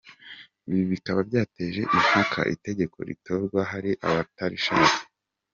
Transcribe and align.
Ibi 0.69 0.83
bikaba 0.91 1.19
byateje 1.29 1.81
impaka, 1.97 2.39
itegeko 2.55 2.97
ritorwa 3.09 3.59
hari 3.71 3.91
abatarishaka. 4.07 4.97